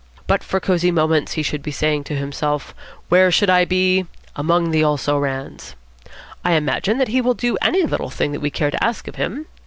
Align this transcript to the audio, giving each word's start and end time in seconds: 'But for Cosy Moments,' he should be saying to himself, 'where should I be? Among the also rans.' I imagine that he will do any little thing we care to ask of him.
'But 0.25 0.43
for 0.43 0.59
Cosy 0.59 0.89
Moments,' 0.89 1.33
he 1.33 1.43
should 1.43 1.61
be 1.61 1.69
saying 1.69 2.05
to 2.05 2.15
himself, 2.15 2.73
'where 3.09 3.31
should 3.31 3.51
I 3.51 3.65
be? 3.65 4.07
Among 4.35 4.71
the 4.71 4.83
also 4.83 5.15
rans.' 5.19 5.75
I 6.43 6.53
imagine 6.53 6.97
that 6.97 7.09
he 7.09 7.21
will 7.21 7.35
do 7.35 7.55
any 7.61 7.83
little 7.83 8.09
thing 8.09 8.31
we 8.41 8.49
care 8.49 8.71
to 8.71 8.83
ask 8.83 9.07
of 9.07 9.17
him. 9.17 9.45